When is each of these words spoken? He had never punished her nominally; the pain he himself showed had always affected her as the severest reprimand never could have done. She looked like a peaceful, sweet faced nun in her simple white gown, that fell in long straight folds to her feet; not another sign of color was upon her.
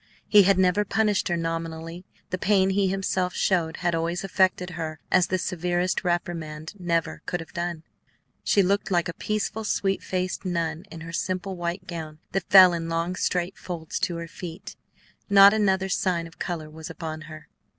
He 0.27 0.41
had 0.41 0.57
never 0.57 0.83
punished 0.83 1.27
her 1.27 1.37
nominally; 1.37 2.05
the 2.31 2.39
pain 2.39 2.71
he 2.71 2.87
himself 2.87 3.35
showed 3.35 3.77
had 3.85 3.93
always 3.93 4.23
affected 4.23 4.71
her 4.71 4.99
as 5.11 5.27
the 5.27 5.37
severest 5.37 6.03
reprimand 6.03 6.73
never 6.79 7.21
could 7.27 7.39
have 7.39 7.53
done. 7.53 7.83
She 8.43 8.63
looked 8.63 8.89
like 8.89 9.07
a 9.07 9.13
peaceful, 9.13 9.63
sweet 9.63 10.01
faced 10.01 10.43
nun 10.43 10.85
in 10.89 11.01
her 11.01 11.13
simple 11.13 11.55
white 11.55 11.85
gown, 11.85 12.17
that 12.31 12.49
fell 12.49 12.73
in 12.73 12.89
long 12.89 13.15
straight 13.15 13.59
folds 13.59 13.99
to 13.99 14.15
her 14.15 14.27
feet; 14.27 14.75
not 15.29 15.53
another 15.53 15.87
sign 15.87 16.25
of 16.25 16.39
color 16.39 16.67
was 16.67 16.89
upon 16.89 17.21
her. 17.29 17.47